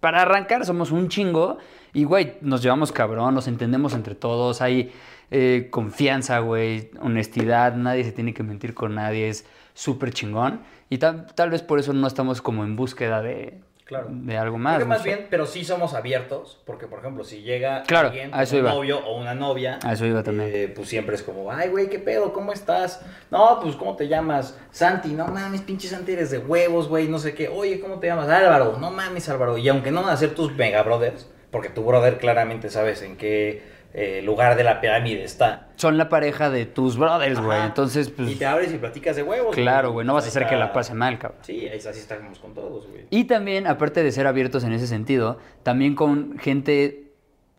para 0.00 0.22
arrancar 0.22 0.64
somos 0.64 0.90
un 0.90 1.08
chingo 1.08 1.58
y, 1.92 2.04
güey, 2.04 2.34
nos 2.40 2.62
llevamos 2.62 2.92
cabrón, 2.92 3.34
nos 3.34 3.48
entendemos 3.48 3.94
entre 3.94 4.14
todos, 4.14 4.60
hay 4.60 4.92
eh, 5.30 5.68
confianza, 5.70 6.38
güey, 6.38 6.90
honestidad, 7.00 7.74
nadie 7.74 8.04
se 8.04 8.12
tiene 8.12 8.34
que 8.34 8.42
mentir 8.42 8.74
con 8.74 8.94
nadie, 8.94 9.28
es 9.28 9.46
súper 9.74 10.12
chingón. 10.12 10.60
Y 10.90 10.98
tal, 10.98 11.26
tal 11.34 11.50
vez 11.50 11.62
por 11.62 11.78
eso 11.78 11.92
no 11.92 12.06
estamos 12.06 12.40
como 12.40 12.64
en 12.64 12.76
búsqueda 12.76 13.22
de, 13.22 13.58
Claro. 13.88 14.08
de 14.10 14.36
algo 14.36 14.56
Creo 14.56 14.62
más. 14.64 14.74
que 14.76 14.84
no 14.84 14.88
más 14.90 15.02
bien, 15.02 15.26
pero 15.30 15.46
sí 15.46 15.64
somos 15.64 15.94
abiertos, 15.94 16.60
porque 16.66 16.86
por 16.86 16.98
ejemplo, 16.98 17.24
si 17.24 17.40
llega 17.40 17.84
Claro, 17.84 18.08
alguien, 18.08 18.30
a 18.34 18.42
eso 18.42 18.56
un 18.56 18.60
iba. 18.60 18.70
novio 18.74 18.98
o 19.06 19.18
una 19.18 19.34
novia, 19.34 19.78
A 19.82 19.94
eso 19.94 20.04
iba 20.04 20.22
también. 20.22 20.50
eh, 20.52 20.68
pues 20.76 20.88
siempre 20.90 21.14
es 21.16 21.22
como, 21.22 21.50
ay, 21.50 21.70
güey, 21.70 21.88
¿qué 21.88 21.98
pedo? 21.98 22.34
¿Cómo 22.34 22.52
estás? 22.52 23.00
No, 23.30 23.58
pues, 23.62 23.76
¿cómo 23.76 23.96
te 23.96 24.06
llamas? 24.06 24.58
Santi, 24.72 25.14
no 25.14 25.26
mames, 25.28 25.62
pinche 25.62 25.88
Santi, 25.88 26.12
eres 26.12 26.30
de 26.30 26.36
huevos, 26.38 26.86
güey, 26.88 27.08
no 27.08 27.18
sé 27.18 27.34
qué. 27.34 27.48
Oye, 27.48 27.80
¿cómo 27.80 27.98
te 27.98 28.08
llamas? 28.08 28.28
Álvaro, 28.28 28.76
no 28.78 28.90
mames, 28.90 29.26
Álvaro. 29.30 29.56
Y 29.56 29.66
aunque 29.70 29.90
no 29.90 30.02
van 30.02 30.10
a 30.12 30.16
ser 30.18 30.34
tus 30.34 30.52
mega 30.54 30.82
brothers, 30.82 31.26
porque 31.50 31.70
tu 31.70 31.82
brother 31.82 32.18
claramente 32.18 32.68
sabes 32.68 33.00
en 33.00 33.16
qué 33.16 33.62
eh, 33.94 34.20
lugar 34.22 34.56
de 34.56 34.64
la 34.64 34.80
pirámide 34.80 35.24
está. 35.24 35.68
Son 35.76 35.96
la 35.96 36.08
pareja 36.08 36.50
de 36.50 36.66
tus 36.66 36.96
brothers, 36.98 37.40
güey. 37.40 37.60
Entonces, 37.62 38.10
pues, 38.10 38.30
y 38.30 38.34
te 38.36 38.46
abres 38.46 38.72
y 38.72 38.78
platicas 38.78 39.16
de 39.16 39.22
huevos. 39.22 39.54
claro, 39.54 39.92
güey, 39.92 40.06
no 40.06 40.14
vas 40.14 40.24
a 40.24 40.28
hacer 40.28 40.46
que 40.46 40.56
la 40.56 40.72
pase 40.72 40.94
mal, 40.94 41.18
cabrón. 41.18 41.40
Sí, 41.42 41.68
así 41.68 41.88
estamos 41.98 42.38
con 42.38 42.54
todos, 42.54 42.86
güey. 42.88 43.06
Y 43.10 43.24
también, 43.24 43.66
aparte 43.66 44.02
de 44.02 44.12
ser 44.12 44.26
abiertos 44.26 44.64
en 44.64 44.72
ese 44.72 44.86
sentido, 44.86 45.38
también 45.62 45.94
con 45.94 46.38
gente 46.38 47.08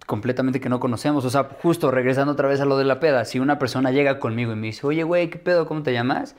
completamente 0.05 0.59
que 0.59 0.69
no 0.69 0.79
conocemos. 0.79 1.23
O 1.25 1.29
sea, 1.29 1.49
justo 1.61 1.91
regresando 1.91 2.33
otra 2.33 2.47
vez 2.47 2.59
a 2.61 2.65
lo 2.65 2.77
de 2.77 2.83
la 2.83 2.99
peda, 2.99 3.25
si 3.25 3.39
una 3.39 3.59
persona 3.59 3.91
llega 3.91 4.19
conmigo 4.19 4.51
y 4.51 4.55
me 4.55 4.67
dice, 4.67 4.85
oye, 4.85 5.03
güey, 5.03 5.29
¿qué 5.29 5.37
pedo? 5.37 5.67
¿Cómo 5.67 5.83
te 5.83 5.93
llamas? 5.93 6.35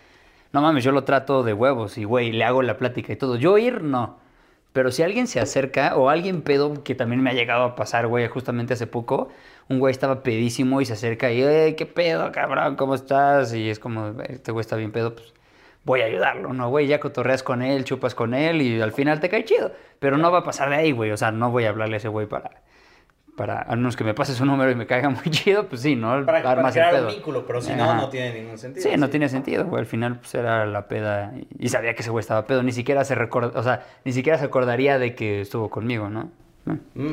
No 0.52 0.60
mames, 0.60 0.82
yo 0.82 0.90
lo 0.90 1.04
trato 1.04 1.44
de 1.44 1.52
huevos 1.52 1.96
y, 1.96 2.04
güey, 2.04 2.32
le 2.32 2.44
hago 2.44 2.62
la 2.62 2.76
plática 2.76 3.12
y 3.12 3.16
todo. 3.16 3.36
Yo 3.36 3.58
ir, 3.58 3.82
no. 3.82 4.18
Pero 4.72 4.90
si 4.92 5.02
alguien 5.02 5.26
se 5.26 5.40
acerca, 5.40 5.96
o 5.96 6.08
alguien 6.10 6.42
pedo, 6.42 6.82
que 6.84 6.94
también 6.94 7.22
me 7.22 7.30
ha 7.30 7.32
llegado 7.34 7.64
a 7.64 7.74
pasar, 7.76 8.06
güey, 8.06 8.26
justamente 8.28 8.74
hace 8.74 8.86
poco, 8.86 9.28
un 9.68 9.78
güey 9.80 9.90
estaba 9.92 10.22
pedísimo 10.22 10.80
y 10.80 10.84
se 10.86 10.92
acerca 10.94 11.32
y, 11.32 11.42
"Eh, 11.42 11.74
¿qué 11.76 11.86
pedo, 11.86 12.30
cabrón? 12.32 12.76
¿Cómo 12.76 12.94
estás? 12.94 13.52
Y 13.54 13.68
es 13.70 13.78
como, 13.78 14.20
este 14.22 14.52
güey 14.52 14.60
está 14.62 14.76
bien 14.76 14.92
pedo, 14.92 15.14
pues 15.14 15.32
voy 15.84 16.02
a 16.02 16.04
ayudarlo, 16.06 16.52
¿no, 16.52 16.68
güey? 16.70 16.86
Ya 16.86 17.00
cotorreas 17.00 17.42
con 17.42 17.62
él, 17.62 17.84
chupas 17.84 18.14
con 18.14 18.34
él 18.34 18.62
y 18.62 18.80
al 18.80 18.92
final 18.92 19.18
te 19.20 19.28
cae 19.28 19.44
chido. 19.44 19.72
Pero 19.98 20.18
no 20.18 20.30
va 20.30 20.38
a 20.40 20.44
pasar 20.44 20.70
de 20.70 20.76
ahí, 20.76 20.92
güey. 20.92 21.10
O 21.10 21.16
sea, 21.16 21.30
no 21.32 21.50
voy 21.50 21.64
a 21.64 21.70
hablarle 21.70 21.96
a 21.96 21.98
ese 21.98 22.08
güey 22.08 22.26
para, 22.26 22.50
para, 23.40 23.62
al 23.62 23.78
menos 23.78 23.96
que 23.96 24.04
me 24.04 24.12
pase 24.12 24.34
su 24.34 24.44
número 24.44 24.70
y 24.70 24.74
me 24.74 24.86
caiga 24.86 25.08
muy 25.10 25.24
chido, 25.30 25.66
pues 25.66 25.80
sí, 25.80 25.96
¿no? 25.96 26.26
Para, 26.26 26.42
para 26.42 26.66
el 26.66 26.72
crear 26.74 26.92
pedo. 26.92 27.06
un 27.08 27.14
vínculo, 27.14 27.46
pero 27.46 27.62
si 27.62 27.72
no, 27.72 27.84
Ajá. 27.84 27.94
no 27.94 28.08
tiene 28.10 28.34
ningún 28.38 28.58
sentido. 28.58 28.82
Sí, 28.90 28.98
no 28.98 29.08
tiene 29.08 29.30
sentido, 29.30 29.64
güey. 29.64 29.80
Al 29.80 29.86
final, 29.86 30.18
pues 30.18 30.34
era 30.34 30.66
la 30.66 30.88
peda 30.88 31.32
y, 31.58 31.70
sabía 31.70 31.94
que 31.94 32.02
ese 32.02 32.10
güey 32.10 32.20
estaba 32.20 32.46
pedo. 32.46 32.62
Ni 32.62 32.72
siquiera 32.72 33.02
se 33.04 33.14
record... 33.14 33.56
o 33.56 33.62
sea, 33.62 33.86
ni 34.04 34.12
siquiera 34.12 34.36
se 34.38 34.44
acordaría 34.44 34.98
de 34.98 35.14
que 35.14 35.40
estuvo 35.40 35.70
conmigo, 35.70 36.10
¿no? 36.10 36.30
Mm, 36.66 37.12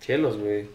cielos, 0.00 0.36
güey. 0.36 0.68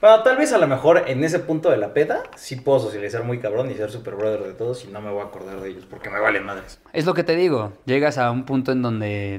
Bueno, 0.00 0.22
tal 0.22 0.36
vez 0.36 0.52
a 0.52 0.58
lo 0.58 0.66
mejor 0.66 1.04
en 1.06 1.24
ese 1.24 1.38
punto 1.38 1.70
de 1.70 1.78
la 1.78 1.94
peda 1.94 2.22
sí 2.36 2.56
puedo 2.56 2.78
socializar 2.80 3.24
muy 3.24 3.38
cabrón 3.38 3.70
y 3.70 3.74
ser 3.74 3.90
super 3.90 4.14
brother 4.16 4.42
de 4.42 4.52
todos 4.52 4.84
y 4.84 4.88
no 4.88 5.00
me 5.00 5.10
voy 5.10 5.22
a 5.22 5.24
acordar 5.24 5.58
de 5.62 5.70
ellos 5.70 5.86
porque 5.88 6.10
me 6.10 6.20
valen 6.20 6.44
madres. 6.44 6.78
Es 6.92 7.06
lo 7.06 7.14
que 7.14 7.24
te 7.24 7.34
digo. 7.34 7.72
Llegas 7.86 8.18
a 8.18 8.30
un 8.30 8.44
punto 8.44 8.72
en 8.72 8.82
donde, 8.82 9.36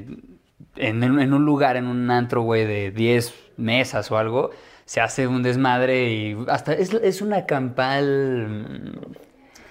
en, 0.74 1.02
en- 1.04 1.20
en 1.20 1.32
un 1.32 1.44
lugar, 1.44 1.76
en 1.76 1.86
un 1.86 2.10
antro, 2.10 2.42
güey, 2.42 2.66
de 2.66 2.90
10 2.90 3.32
mesas 3.58 4.10
o 4.10 4.18
algo, 4.18 4.50
se 4.86 5.00
hace 5.02 5.26
un 5.26 5.42
desmadre 5.42 6.08
y 6.10 6.36
hasta 6.48 6.72
es, 6.72 6.94
es 6.94 7.20
una 7.20 7.44
campal 7.44 8.98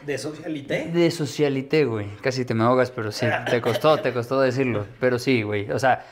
¿De 0.05 0.17
socialité? 0.19 0.91
de 0.93 1.10
socialité, 1.10 1.86
güey. 1.86 2.07
Casi 2.22 2.45
te 2.45 2.53
me 2.53 2.63
ahogas, 2.63 2.91
pero 2.91 3.12
sí, 3.12 3.25
te 3.50 3.60
costó, 3.62 3.98
te 3.98 4.13
costó 4.13 4.39
decirlo. 4.39 4.86
Pero 5.00 5.17
sí, 5.17 5.41
güey. 5.41 5.72
O 5.72 5.79
sea, 5.79 6.05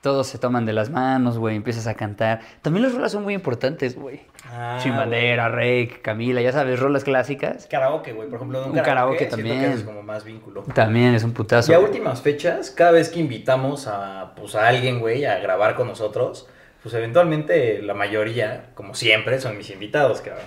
todos 0.00 0.28
se 0.28 0.38
toman 0.38 0.64
de 0.64 0.72
las 0.72 0.88
manos, 0.90 1.36
güey, 1.36 1.56
empiezas 1.56 1.86
a 1.88 1.94
cantar. 1.94 2.40
También 2.62 2.84
las 2.84 2.94
rolas 2.94 3.12
son 3.12 3.24
muy 3.24 3.34
importantes, 3.34 3.96
güey. 3.96 4.20
Ah, 4.50 4.78
Sin 4.82 4.96
bandera, 4.96 5.48
Rake, 5.48 5.98
Camila, 6.00 6.40
ya 6.40 6.52
sabes, 6.52 6.78
rolas 6.80 7.04
clásicas. 7.04 7.66
Karaoke, 7.66 8.12
güey, 8.12 8.28
por 8.28 8.36
ejemplo, 8.36 8.64
un, 8.64 8.70
Un 8.78 8.78
karaoke 8.84 9.26
también. 9.26 9.60
que 9.60 9.66
haces 9.66 9.82
como 9.82 10.02
más 10.02 10.24
vínculo. 10.24 10.62
También 10.74 11.14
es 11.14 11.24
un 11.24 11.32
putazo. 11.32 11.70
Y 11.70 11.74
a 11.74 11.80
últimas 11.80 12.22
fechas, 12.22 12.70
cada 12.70 12.92
vez 12.92 13.10
que 13.10 13.18
invitamos 13.18 13.88
a, 13.88 14.32
pues, 14.36 14.54
a 14.54 14.68
alguien, 14.68 15.00
güey, 15.00 15.24
a 15.26 15.38
grabar 15.40 15.74
con 15.74 15.88
nosotros, 15.88 16.48
pues 16.88 16.94
eventualmente 16.94 17.82
la 17.82 17.92
mayoría, 17.92 18.70
como 18.74 18.94
siempre, 18.94 19.38
son 19.40 19.58
mis 19.58 19.68
invitados, 19.68 20.22
cabrón. 20.22 20.46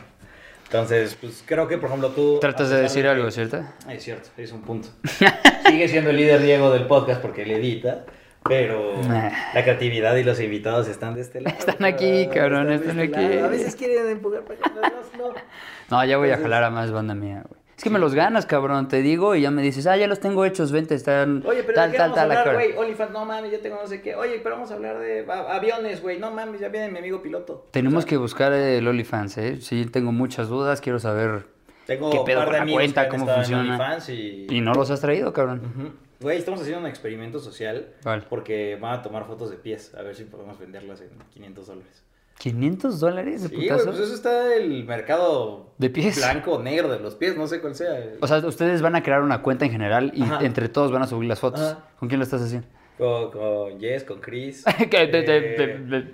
Entonces, 0.65 1.15
pues 1.21 1.43
creo 1.45 1.67
que, 1.67 1.77
por 1.77 1.89
ejemplo, 1.89 2.10
tú... 2.10 2.39
Tratas 2.39 2.71
de 2.71 2.81
decir 2.81 3.03
que- 3.03 3.10
algo, 3.10 3.29
¿cierto? 3.29 3.63
Ah, 3.86 3.93
Es 3.93 4.03
cierto, 4.03 4.29
es 4.38 4.51
un 4.51 4.63
punto. 4.63 4.88
Sigue 5.67 5.88
siendo 5.88 6.10
el 6.10 6.17
líder 6.17 6.41
Diego 6.41 6.71
del 6.71 6.88
podcast 6.88 7.21
porque 7.21 7.43
él 7.43 7.51
edita, 7.51 8.05
pero 8.43 9.00
la 9.03 9.63
creatividad 9.63 10.15
y 10.15 10.24
los 10.24 10.39
invitados 10.39 10.88
están 10.88 11.13
de 11.13 11.21
este 11.21 11.41
lado. 11.41 11.55
Están 11.60 11.86
aquí, 11.86 12.27
cabrón, 12.33 12.71
están 12.71 13.00
este 13.00 13.15
aquí. 13.19 13.36
lado. 13.36 13.45
A 13.45 13.50
veces 13.50 13.75
quieren 13.75 14.10
empujar 14.10 14.41
para 14.45 14.55
acá, 14.60 14.71
no, 15.19 15.27
no. 15.27 15.33
No, 15.91 16.03
ya 16.05 16.17
voy 16.17 16.31
a 16.31 16.38
jalar 16.38 16.63
a 16.63 16.71
más 16.71 16.91
banda 16.91 17.13
mía, 17.13 17.43
güey. 17.48 17.61
Es 17.82 17.84
que 17.84 17.90
me 17.90 17.98
los 17.98 18.14
ganas, 18.14 18.46
cabrón. 18.46 18.88
Te 18.88 19.02
digo 19.02 19.34
y 19.34 19.42
ya 19.42 19.50
me 19.50 19.64
dices, 19.64 19.88
ah, 19.88 19.98
ya 19.98 20.06
los 20.06 20.20
tengo 20.20 20.46
hechos, 20.46 20.72
vente, 20.72 20.94
están 20.94 21.42
Oye, 21.48 21.64
pero 21.64 21.74
tal, 21.74 21.90
¿de 21.90 21.94
qué 21.94 21.98
tal, 21.98 22.12
vamos 22.12 22.16
tal, 22.16 22.32
a 22.32 22.40
hablar, 22.40 22.44
qué 22.44 22.50
hora". 22.52 22.60
güey? 22.60 22.78
OnlyFans, 22.78 23.12
no 23.12 23.26
mames, 23.26 23.52
ya 23.52 23.60
tengo 23.60 23.78
no 23.82 23.88
sé 23.88 24.04
qué. 24.04 24.14
Oye, 24.14 24.40
pero 24.44 24.54
vamos 24.54 24.70
a 24.70 24.76
hablar 24.76 25.00
de 25.00 25.26
aviones, 25.28 26.00
güey. 26.00 26.20
No 26.20 26.30
mames, 26.30 26.62
ya 26.62 26.70
viene 26.70 26.92
mi 26.92 27.00
amigo 27.00 27.24
piloto. 27.24 27.66
Tenemos 27.72 28.06
que 28.06 28.18
buscar 28.18 28.54
el 28.54 28.88
OnlyFans, 28.88 29.38
¿eh? 29.40 29.58
Sí, 29.62 29.88
tengo 29.88 30.12
muchas 30.12 30.48
dudas, 30.48 30.80
quiero 30.80 31.00
saber 31.00 31.48
Tengo 31.88 32.12
qué 32.12 32.20
pedo 32.24 32.38
par 32.42 32.46
con 32.46 32.52
de 32.54 32.58
la 32.60 32.62
amigos 32.62 32.82
cuenta, 32.84 33.10
cómo 33.10 33.26
funciona. 33.26 33.98
Y... 34.10 34.46
Y 34.52 34.62
no 34.62 34.76
los 34.76 34.92
has 34.92 35.02
traído, 35.02 35.34
cabrón. 35.34 35.62
Ujú. 35.66 35.92
Güey, 36.20 36.38
estamos 36.38 36.62
haciendo 36.62 36.82
un 36.82 36.88
experimento 36.88 37.40
social 37.40 37.96
Vale. 38.04 38.22
porque 38.30 38.78
van 38.80 39.00
a 39.00 39.02
tomar 39.02 39.26
fotos 39.26 39.50
de 39.50 39.58
pies, 39.58 39.96
a 39.96 40.04
ver 40.04 40.14
si 40.14 40.26
podemos 40.26 40.60
venderlas 40.60 41.02
en 41.02 41.10
500 41.34 41.66
dólares. 41.66 42.04
¿500 42.41 43.00
dólares 43.00 43.43
de 43.43 43.50
Sí, 43.50 43.55
güey, 43.55 43.67
putazo? 43.69 43.86
pues 43.91 44.00
eso 44.00 44.13
está 44.15 44.55
el 44.55 44.83
mercado 44.86 45.67
¿De 45.77 45.89
pies? 45.89 46.17
blanco 46.17 46.53
o 46.53 46.62
negro 46.63 46.89
de 46.89 47.00
los 47.00 47.15
pies, 47.15 47.38
no 47.38 47.48
sé 47.48 47.62
cuál 47.62 47.75
sea. 47.75 48.13
O 48.19 48.27
sea, 48.27 48.38
ustedes 48.39 48.81
van 48.81 48.95
a 48.95 49.03
crear 49.03 49.21
una 49.21 49.41
cuenta 49.43 49.65
en 49.65 49.71
general 49.71 50.12
y 50.15 50.24
Ajá. 50.24 50.39
entre 50.43 50.67
todos 50.69 50.91
van 50.91 51.03
a 51.03 51.07
subir 51.07 51.29
las 51.29 51.39
fotos. 51.39 51.62
Ajá. 51.62 51.86
¿Con 52.00 52.10
quién 52.10 52.19
lo 52.19 52.24
estás 52.24 52.41
haciendo? 52.41 52.67
Con, 52.98 53.31
con 53.31 53.79
Jess, 53.79 54.03
con 54.03 54.19
Chris. 54.19 54.63
Que 54.89 55.03
Eh, 55.03 55.07
te- 55.07 56.12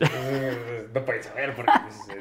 no 0.94 1.06
puedes 1.06 1.26
saber 1.26 1.54
porque 1.56 1.72
pues, 1.84 2.20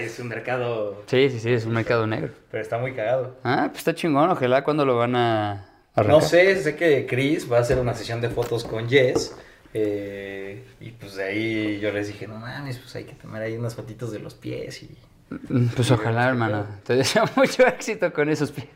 es 0.00 0.18
un 0.20 0.28
mercado, 0.28 1.02
Sí, 1.06 1.30
sí, 1.30 1.38
sí, 1.40 1.52
es 1.52 1.66
un 1.66 1.72
mercado 1.72 2.06
negro. 2.06 2.30
pero 2.50 2.62
está 2.62 2.78
muy 2.78 2.92
cagado. 2.94 3.36
Ah, 3.44 3.66
pues 3.68 3.78
está 3.78 3.94
chingón, 3.94 4.30
ojalá 4.30 4.64
cuando 4.64 4.84
lo 4.84 4.96
van 4.96 5.16
a 5.16 5.66
No 5.96 6.02
arrancar. 6.02 6.22
sé, 6.22 6.56
sé 6.56 6.76
que 6.76 7.06
Chris 7.06 7.50
va 7.50 7.58
a 7.58 7.60
hacer 7.60 7.78
una 7.78 7.94
sesión 7.94 8.20
de 8.20 8.28
fotos 8.28 8.64
con 8.64 8.88
Jess. 8.88 9.36
Eh, 9.74 10.64
y 10.80 10.90
pues 10.92 11.16
de 11.16 11.24
ahí 11.24 11.80
yo 11.80 11.92
les 11.92 12.08
dije, 12.08 12.26
no 12.26 12.36
mames, 12.36 12.78
pues 12.78 12.94
hay 12.96 13.04
que 13.04 13.12
tomar 13.14 13.42
ahí 13.42 13.56
unas 13.56 13.74
fotitos 13.74 14.10
de 14.12 14.18
los 14.20 14.34
pies 14.34 14.82
y... 14.82 14.90
Mm, 15.30 15.66
Pues 15.76 15.90
ojalá, 15.90 16.28
hermano. 16.28 16.66
Te 16.84 16.96
deseo 16.96 17.24
mucho 17.36 17.66
éxito 17.66 18.12
con 18.12 18.30
esos 18.30 18.50
pies. 18.50 18.68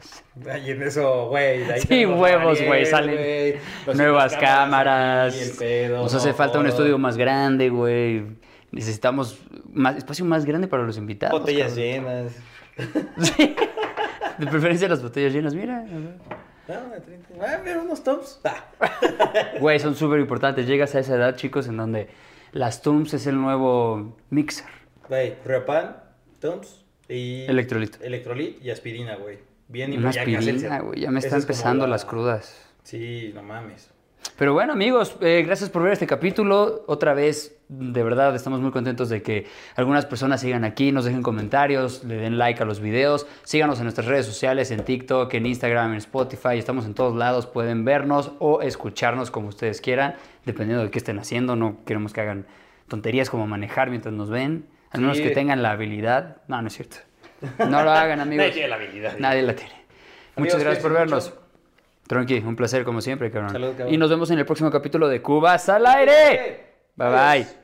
Ay, 0.50 0.70
en 0.72 0.82
eso, 0.82 1.28
güey. 1.28 1.62
Sí, 1.80 2.04
huevos, 2.04 2.61
güey, 2.62 2.84
salen 2.84 3.58
Nuevas 3.94 4.37
cámaras. 4.37 5.34
el 5.40 5.56
pedo, 5.56 6.02
Nos 6.02 6.14
hace 6.14 6.32
falta 6.34 6.58
un 6.58 6.66
estudio 6.66 6.99
más 6.99 7.16
grande, 7.16 7.70
güey. 7.70 8.22
Necesitamos 8.70 9.38
más 9.72 9.96
espacio 9.96 10.25
más 10.25 10.44
grande 10.44 10.68
para 10.68 10.82
los 10.82 10.96
invitados. 10.99 11.38
Botellas 11.40 11.68
cabrón. 11.72 11.84
llenas. 11.87 12.32
Sí. 13.37 13.54
De 14.38 14.46
preferencia 14.46 14.88
las 14.88 15.02
botellas 15.02 15.32
llenas, 15.32 15.54
mira. 15.54 15.84
No, 16.69 16.90
de 16.90 17.00
30. 17.00 17.35
Ah, 17.40 17.61
mira, 17.64 17.81
unos 17.81 18.02
tops. 18.04 18.40
Ah. 18.45 18.64
Güey, 19.61 19.81
son 19.81 19.95
súper 19.95 20.21
importantes. 20.21 20.66
Llegas 20.66 20.95
a 20.95 21.00
esa 21.00 21.16
edad, 21.16 21.37
chicos, 21.37 21.66
en 21.66 21.76
donde 21.76 22.09
las 22.52 22.83
Tums 22.83 23.14
es 23.14 23.26
el 23.26 23.40
nuevo 23.40 24.16
mixer. 24.31 24.66
Güey, 25.09 25.35
Reopan, 25.45 25.97
Tums 26.40 26.85
y... 27.09 27.42
Electrolito. 27.47 27.99
Electrolit 28.02 28.62
y 28.64 28.71
aspirina, 28.71 29.16
güey. 29.16 29.38
Bien 29.69 29.92
y 29.92 29.97
Una 29.97 30.11
aspirina, 30.11 30.81
güey. 30.81 31.00
Ya 31.00 31.11
me 31.11 31.19
están 31.19 31.38
es 31.38 31.45
empezando 31.45 31.87
la- 31.87 31.92
las 31.92 32.04
crudas. 32.04 32.69
Sí, 32.85 33.33
no 33.35 33.42
mames. 33.42 33.90
Pero 34.38 34.55
bueno, 34.55 34.73
amigos, 34.73 35.17
eh, 35.21 35.43
gracias 35.47 35.71
por 35.71 35.83
ver 35.83 35.93
este 35.93 36.07
capítulo. 36.07 36.85
Otra 36.88 37.14
vez, 37.14 37.57
de 37.69 38.02
verdad, 38.02 38.35
estamos 38.35 38.61
muy 38.61 38.71
contentos 38.71 39.09
de 39.09 39.23
que 39.23 39.47
algunas 39.76 40.07
personas 40.07 40.41
sigan 40.41 40.64
aquí, 40.64 40.91
nos 40.91 41.05
dejen 41.05 41.23
comentarios, 41.23 42.02
le 42.05 42.17
den 42.17 42.38
like 42.38 42.61
a 42.62 42.67
los 42.67 42.81
videos. 42.81 43.26
Síganos 43.45 43.79
en 43.79 43.85
nuestras 43.85 44.07
redes 44.07 44.26
sociales, 44.26 44.71
en 44.71 44.85
TikTok, 44.85 45.33
en 45.35 45.47
Instagram, 45.47 45.93
en 45.93 45.99
Spotify. 45.99 46.57
Estamos 46.59 46.87
en 46.87 46.95
todos 46.95 47.14
lados. 47.14 47.47
Pueden 47.47 47.85
vernos 47.85 48.33
o 48.38 48.62
escucharnos 48.62 49.31
como 49.31 49.49
ustedes 49.49 49.81
quieran, 49.81 50.14
dependiendo 50.45 50.83
de 50.85 50.91
qué 50.91 50.99
estén 50.99 51.19
haciendo. 51.19 51.55
No 51.55 51.85
queremos 51.85 52.12
que 52.12 52.21
hagan 52.23 52.47
tonterías 52.88 53.31
como 53.31 53.47
manejar 53.47 53.91
mientras 53.91 54.14
nos 54.14 54.31
ven. 54.31 54.67
Al 54.91 55.00
menos 55.02 55.19
Sí. 55.19 55.23
que 55.23 55.31
tengan 55.31 55.62
la 55.62 55.71
habilidad. 55.73 56.38
No, 56.49 56.61
no 56.61 56.69
es 56.69 56.75
cierto. 56.75 56.97
No 57.69 57.83
lo 57.83 57.91
hagan, 57.93 58.21
amigos. 58.21 58.38
Nadie 58.45 58.52
tiene 58.52 58.69
la 58.69 58.76
habilidad. 58.76 59.19
Nadie 59.19 59.43
la 59.43 59.55
tiene. 59.55 59.73
Amigos, 59.73 60.55
Muchas 60.55 60.61
gracias 60.62 60.83
por 60.83 60.93
vernos. 60.93 61.31
mucho. 61.31 61.41
Tronqui, 62.06 62.38
un 62.38 62.56
placer 62.56 62.85
como 62.85 63.00
siempre, 63.00 63.30
cabrón. 63.30 63.52
Salud, 63.52 63.71
cabrón. 63.76 63.94
Y 63.94 63.97
nos 63.97 64.11
vemos 64.11 64.30
en 64.30 64.38
el 64.38 64.47
próximo 64.47 64.71
capítulo 64.71 65.09
de 65.09 65.23
Cubas 65.23 65.68
al 65.68 65.87
aire. 65.87 66.66
Bye 66.97 67.09
bye. 67.09 67.62